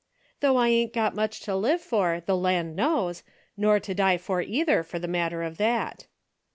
[0.41, 3.21] "Though I ain't got much to live for, the land knows—
[3.55, 6.07] nor to die for either for the mat ter of that."